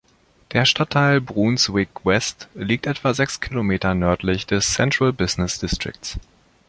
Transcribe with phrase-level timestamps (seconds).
[0.51, 6.17] Der Stadtteil Brunswick West liegt etwa sechs Kilometer nördlich des „Central Business Districts“.